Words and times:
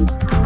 Música 0.00 0.39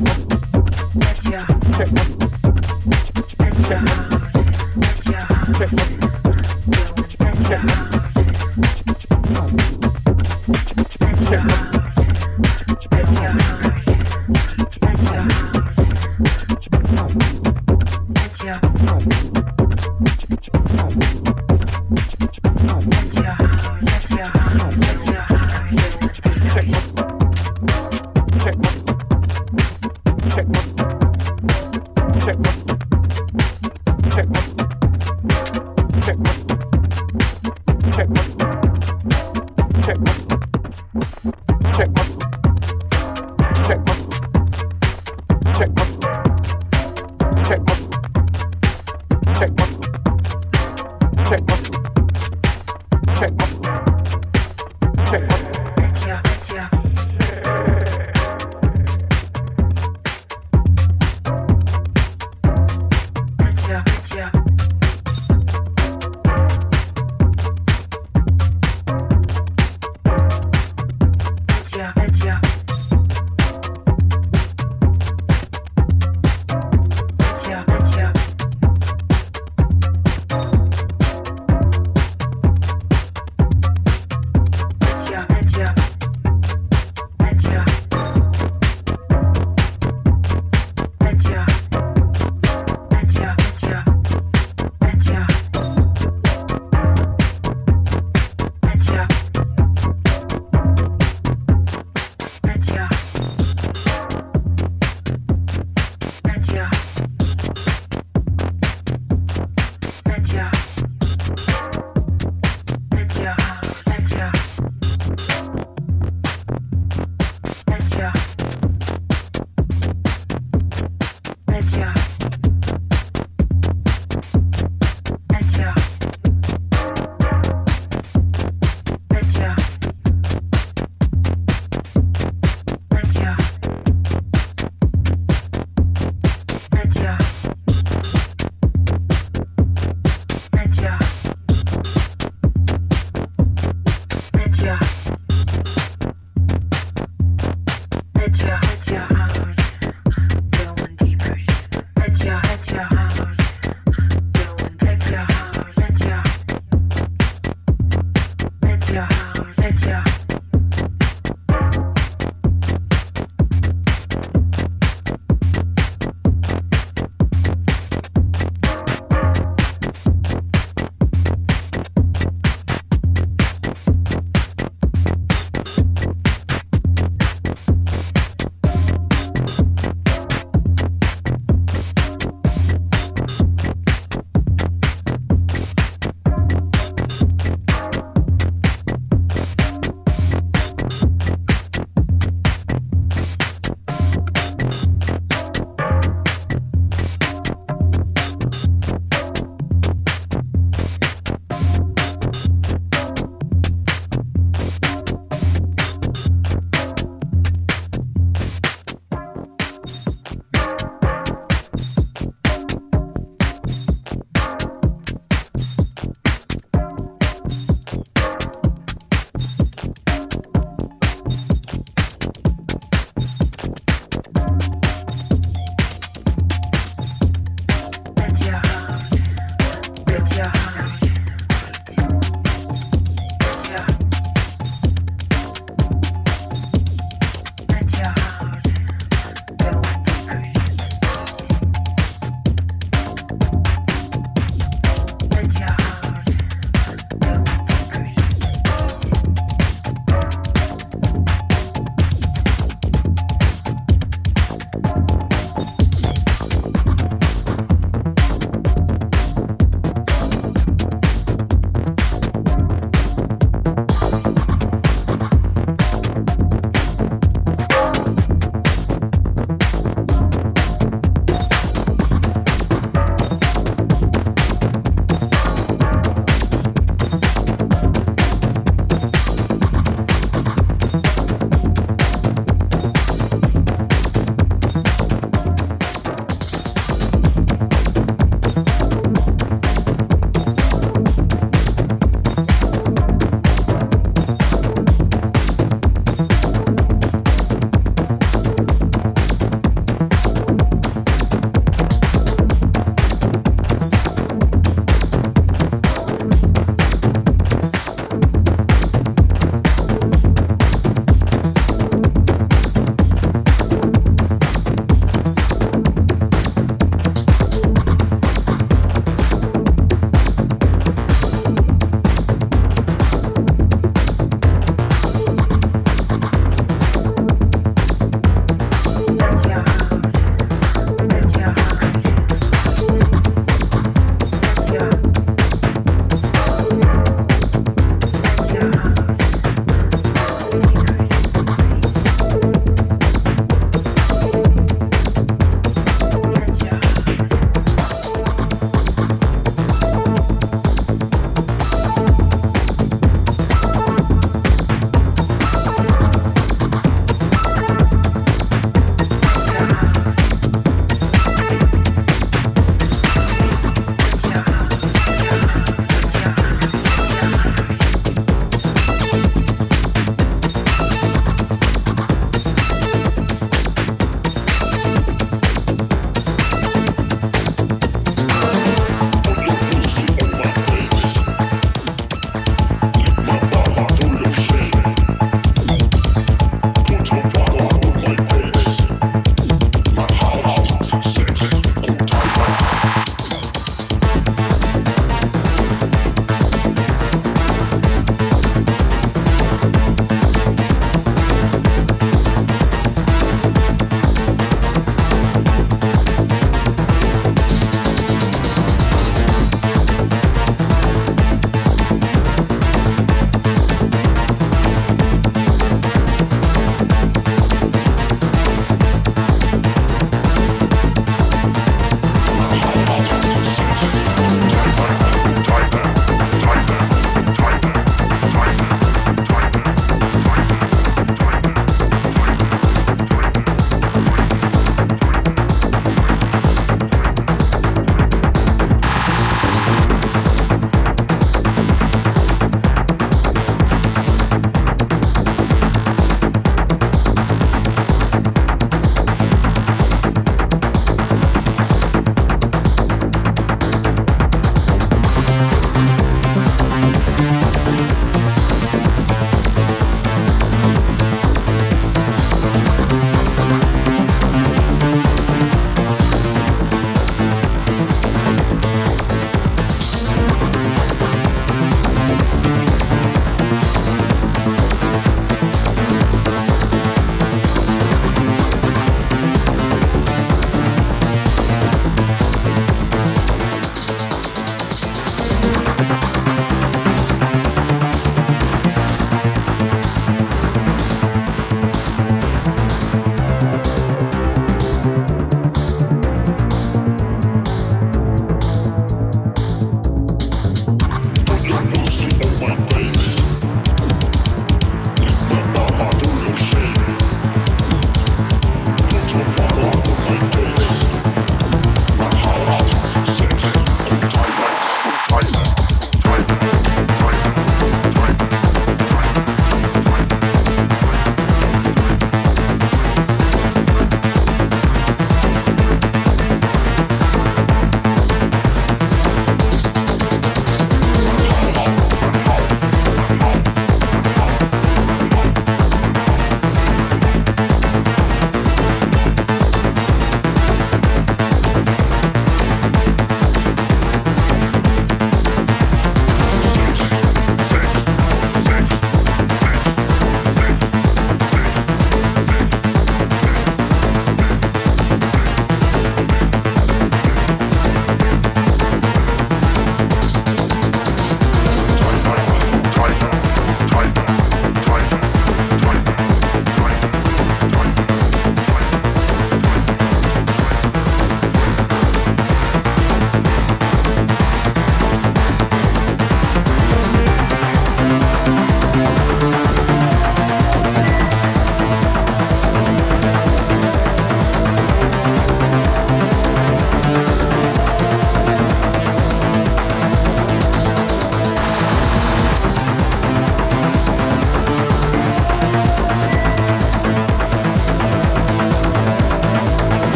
Bye. 0.00 0.29